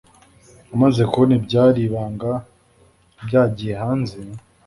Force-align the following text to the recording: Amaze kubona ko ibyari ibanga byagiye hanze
Amaze 0.73 1.01
kubona 1.11 1.33
ko 1.35 1.37
ibyari 1.39 1.79
ibanga 1.87 2.31
byagiye 3.27 3.73
hanze 3.81 4.17